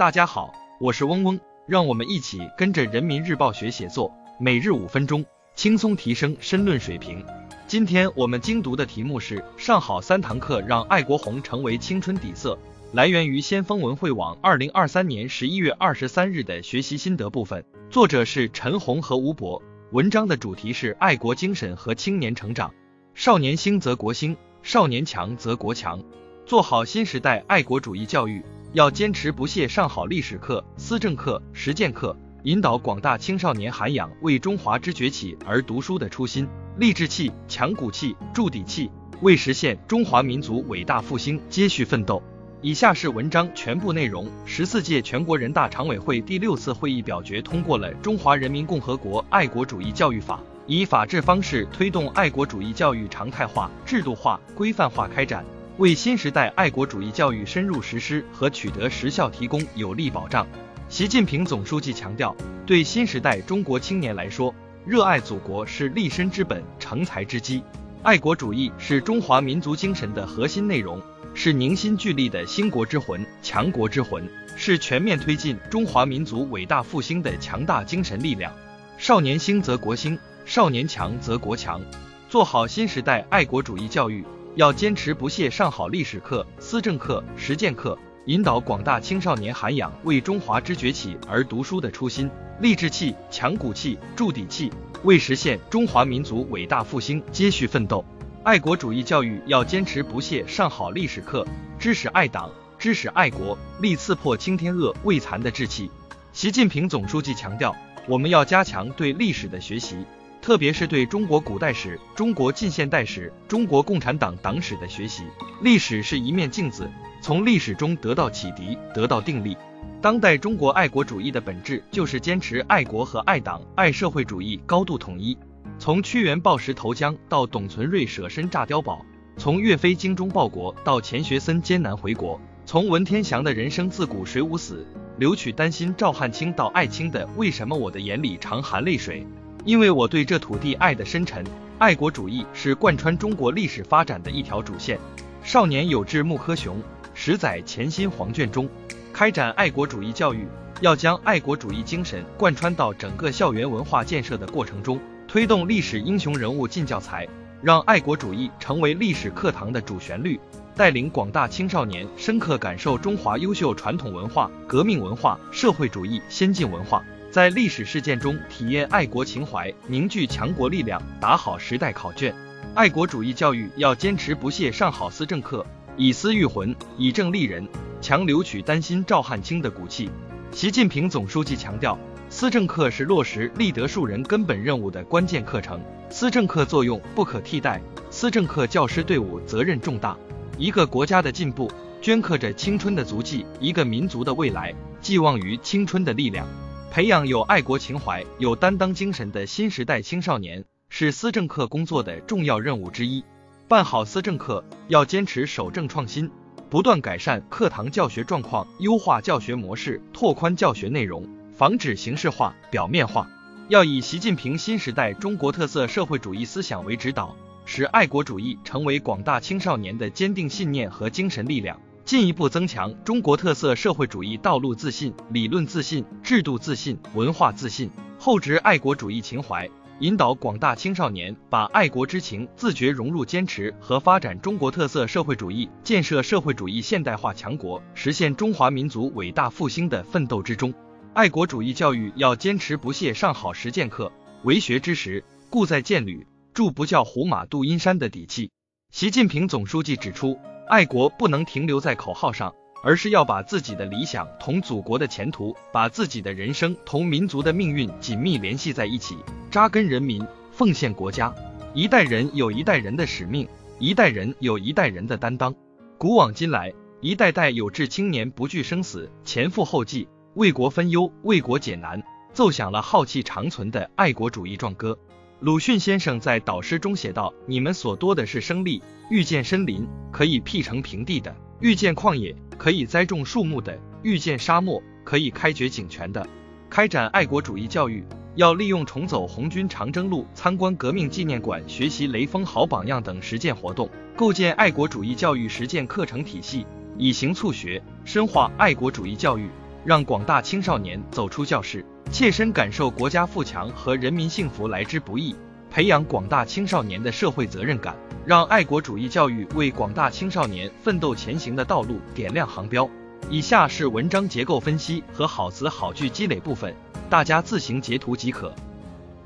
[0.00, 5.22] 大家好，我是嗡嗡，让我们一起跟着人民日报学写作，每日五分钟，
[5.54, 7.22] 轻松提升申论水平。
[7.66, 12.58] 今天我们精读的题目是上好三堂课让爱国红成为青春底色，
[12.94, 19.62] 来源于先锋文汇网二零二三年十一月二十三日的学习心得部分，作者是陈红和吴博。
[19.92, 22.72] 文章的主题是爱国精神和青年成长。
[23.12, 26.02] 少年兴则国兴，少年强则国强。
[26.50, 42.20] 做好新时代爱国主义教育，要坚持不懈上好历史课、思政课、实践课，引导广大青少年涵养为中华之崛起而读书的初心，立志气、强骨气、筑底气，为实现中华民族伟大复兴接续奋斗。
[42.60, 44.26] 以下是文章全部内容。
[44.44, 55.44] 十四届全国人大常委会第六次会议表决通过了《中华人民共和国爱国主义教育法》，以法治方式推动爱国主义教育常态化、制度化、规范化开展。
[55.80, 60.46] 为新时代爱国主义教育深入实施和取得实效提供有力保障。
[60.90, 62.36] 习近平总书记强调，
[62.66, 67.62] 对新时代中国青年来说，热爱祖国是立身之本、成才之基。
[68.02, 71.00] 爱国主义是中华民族精神的核心内容，
[71.32, 78.52] 是凝心聚力的兴国之魂、强国之魂，是全面推进中华民族伟大复兴的强大精神力量。
[78.98, 81.80] 少年兴则国兴，少年强则国强。
[82.28, 84.22] 做好新时代爱国主义教育。
[84.56, 92.28] 要坚持不懈上好历史课、思政课、实践课，引导广大青少年涵养为中华之崛起而读书的初心，
[92.60, 94.72] 立志气、强骨气、筑底气，
[95.04, 98.04] 为实现中华民族伟大复兴接续奋斗。
[98.42, 101.46] 爱国主义教育要坚持不懈上好历史课，
[101.78, 105.88] 知识爱党、知识爱国，立刺破青天恶未残的志气。
[106.32, 107.74] 习近平总书记强调，
[108.08, 110.04] 我们要加强对历史的学习。
[110.50, 115.22] 特别是对中国古代史、中国近现代史、中国共产党党史的学习，
[115.62, 116.90] 历史是一面镜子，
[117.22, 119.56] 从历史中得到启迪，得到定力。
[120.02, 125.38] 当代中国爱国主义的本质就是坚持爱国和爱党、爱社会主义高度统一。
[125.78, 134.84] 从屈原抱石投江到董存瑞舍身炸碉堡，从岳飞精忠报国到钱学森艰难回国，从文天祥的人生自古谁无死，
[135.16, 139.24] 留取丹心照汗青到艾青的为什么我的眼里常含泪水。
[139.64, 141.44] 因为我对这土地爱的深沉，
[141.78, 144.98] 爱国主义是贯穿中国历史发展的一条主线。
[145.42, 146.82] 少年有志木柯雄，
[147.12, 148.68] 十载潜心黄卷中。
[149.12, 150.46] 开展爱国主义教育，
[150.80, 154.98] 要将爱国主义精神贯穿到整个校园文化建设的过程中，
[155.28, 157.28] 推动历史英雄人物进教材，
[157.62, 160.40] 让爱国主义成为历史课堂的主旋律，
[160.74, 167.04] 带领广大青少年深刻感受中华优秀传统文化、革命文化、社会主义先进文化。
[167.30, 172.34] 在历史事件中体验爱国情怀，凝聚强国力量，打好时代考卷。
[172.74, 175.64] 爱国主义教育要坚持不懈上好思政课，
[175.96, 177.68] 以思育魂，以政立人，
[178.00, 180.10] 强留取丹心照汗青的骨气。
[180.50, 181.96] 习近平总书记强调，
[182.28, 187.80] 思政课是落实立德树人根本任务的关键课程，思政课作用不可替代，
[188.10, 190.16] 思政课教师队伍责任重大。
[190.58, 191.70] 一个国家的进步，
[192.02, 196.44] 镌刻着青春的足迹；一个民族的未来，寄望于青春的力量。
[196.90, 203.22] 培养有爱国情怀、有担当精神的新时代青少年，是思政课工作的重要任务之一。
[203.68, 206.28] 办好思政课，要坚持守正创新，
[206.68, 213.30] 不断改善课堂教学状况，优化教学模式，拓宽教学内容，防止形式化、表面化。
[213.68, 217.36] 要以习近平新时代中国特色社会主义思想为指导，
[217.66, 221.80] 使爱国主义成为广大青少年的坚定信念和精神力量。
[222.04, 227.88] 进一步增强中国特色社会主义道路自信、理论自信、制度自信、文化自信，
[228.18, 240.74] 厚植爱国主义情怀，引导广大青少年把爱国之情自觉融入坚持和发展中国特色社会主义、建设社会主义现代化强国、实现中华民族伟大复兴的奋斗之中。
[241.14, 244.10] 爱国主义教育要坚持不懈上好实践课，
[244.42, 248.50] 为学之时，故在践履，铸不教胡马度阴山的底气。
[248.90, 250.36] 习近平总书记指出。
[250.70, 252.54] 爱国不能停留在口号上，
[252.84, 259.16] 而是要把自己的理想同祖国的前途，把自己的人生同民族的命运紧密联系在一起，
[259.50, 261.34] 扎根人民，奉献国家。
[261.74, 263.48] 一代人有一代人的使命，
[263.80, 265.52] 一代人有一代人的担当。
[265.98, 272.00] 古往今来，一代代有志青年不惧生死，前赴后继，为国分忧，为国解难，
[272.32, 274.96] 奏响了浩气长存的爱国主义壮歌。
[275.40, 286.26] 鲁迅先生在导师中写道：“你们所多的是生力，遇见森林可以辟成平地的，遇见旷野可以栽种树木的，遇见沙漠可以开掘井泉的。
[286.68, 288.04] 开展爱国主义教育，
[288.34, 296.66] 要利用重走红军长征路、参观革命纪念馆、学习雷锋好榜样等实践活动，构建爱国主义教育实践课程体系，
[296.98, 299.48] 以形促学，深化爱国主义教育。”
[299.84, 305.34] 让广大青少年走出教室，切身感受国家富强和人民幸福来之不易，
[305.70, 307.96] 培养广大青少年的社会责任感，
[308.26, 312.88] 让爱国主义教育为广大青少年奋斗前行的道路点亮航标。
[313.30, 316.74] 以下是文章结构分析和好词好句积累部分，
[317.08, 318.52] 大家自行截图即可。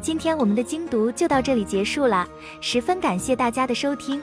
[0.00, 2.28] 今天我们的精读就到这里结束了，
[2.60, 4.22] 十分感谢大家的收听。